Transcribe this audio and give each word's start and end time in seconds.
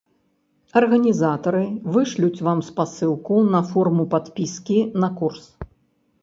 Арганізатары 0.79 1.59
вышлюць 1.97 2.43
вам 2.47 2.63
спасылку 2.71 3.37
на 3.57 3.61
форму 3.69 4.07
падпіскі 4.15 4.79
на 5.05 5.09
курс. 5.23 5.45